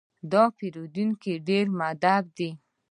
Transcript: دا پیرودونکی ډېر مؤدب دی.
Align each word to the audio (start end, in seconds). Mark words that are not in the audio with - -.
دا 0.31 0.43
پیرودونکی 0.57 1.33
ډېر 1.47 1.65
مؤدب 1.77 2.23
دی. 2.37 2.49